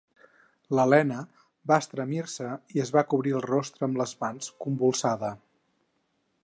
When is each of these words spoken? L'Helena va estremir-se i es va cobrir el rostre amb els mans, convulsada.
L'Helena 0.77 1.17
va 1.71 1.77
estremir-se 1.85 2.47
i 2.77 2.83
es 2.85 2.93
va 2.97 3.05
cobrir 3.13 3.35
el 3.41 3.47
rostre 3.49 3.89
amb 3.89 4.01
els 4.05 4.19
mans, 4.25 4.53
convulsada. 4.65 5.33